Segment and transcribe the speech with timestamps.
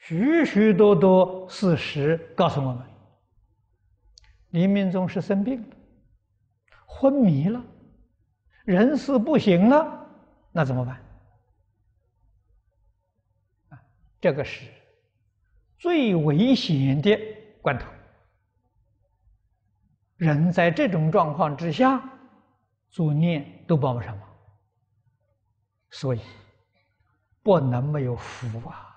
[0.00, 2.84] 许许多多事实告诉我们，
[4.48, 5.76] 临命终是生病了，
[6.86, 7.62] 昏迷了，
[8.64, 10.06] 人事不行了，
[10.52, 11.00] 那怎么办？
[13.68, 13.82] 啊，
[14.20, 14.66] 这个是
[15.78, 17.16] 最危险的
[17.60, 17.86] 关头。
[20.16, 22.02] 人在这种状况之下，
[22.88, 24.28] 做念都帮不上忙，
[25.90, 26.20] 所以
[27.42, 28.89] 不能没有福啊！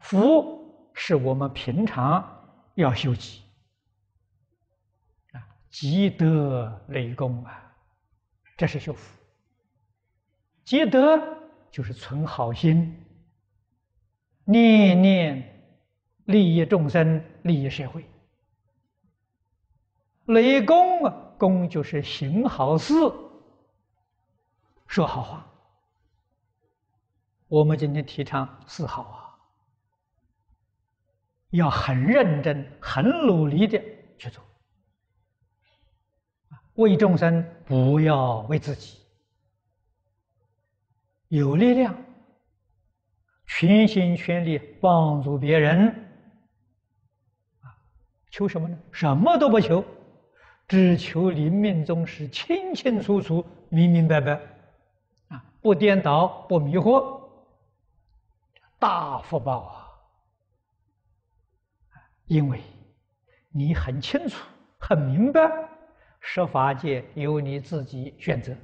[0.00, 3.42] 福是我们平常要修积
[5.32, 7.76] 啊，积德累功啊，
[8.56, 9.16] 这是修福。
[10.64, 11.20] 积德
[11.70, 13.04] 就是存好心，
[14.44, 15.76] 念念
[16.24, 18.04] 利益众生，利益社会。
[20.26, 22.94] 累功啊，功就是行好事，
[24.88, 25.46] 说好话。
[27.48, 29.25] 我们今天提倡四好啊，
[31.50, 33.80] 要很认真、很努力的
[34.18, 34.42] 去做，
[36.74, 38.98] 为众生，不要为自己。
[41.28, 41.96] 有力量，
[43.46, 45.88] 全心全力帮助别人，
[47.60, 47.74] 啊，
[48.30, 48.78] 求什么呢？
[48.92, 49.84] 什么都不求。
[50.68, 54.32] 只求临命终时清清楚楚、明明白白，
[55.28, 57.20] 啊，不颠倒、不迷惑，
[58.76, 59.85] 大福报啊！
[62.26, 62.60] 因为
[63.50, 64.44] 你很清楚、
[64.78, 65.68] 很明白，
[66.20, 68.54] 十法界由你自己选择，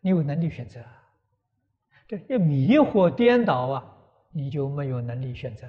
[0.00, 0.80] 你有能力选择。
[2.06, 3.96] 这一迷惑颠倒啊，
[4.30, 5.66] 你就没有能力选择，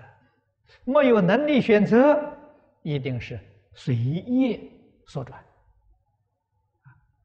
[0.84, 2.38] 没有能力选择，
[2.82, 3.40] 一定是。
[3.78, 4.58] 随业
[5.08, 5.44] 所转，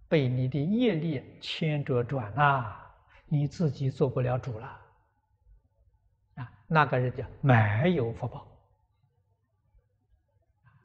[0.08, 2.92] 被你的业力牵着转啊，
[3.26, 4.80] 你自己做不了主了，
[6.34, 8.49] 啊，那个人就没有福报。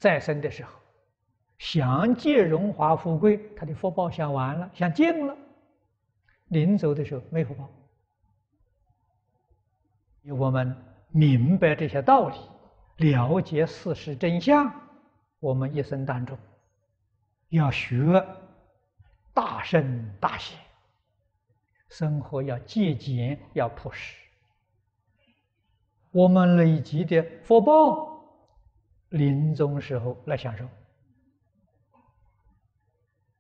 [0.05, 0.69] 在生的时候，
[1.57, 5.35] 想借荣华富贵，他的福报享完了，享尽了，
[6.49, 7.67] 临走的时候没福报。
[10.37, 10.77] 我们
[11.09, 12.37] 明白这些道理，
[12.97, 14.71] 了解事实真相。
[15.39, 16.37] 我们一生当中
[17.49, 18.23] 要学
[19.33, 20.55] 大圣大贤，
[21.89, 24.15] 生活要节俭，要朴实。
[26.11, 28.14] 我们累积的福报，
[29.09, 30.65] 临终时候来享受。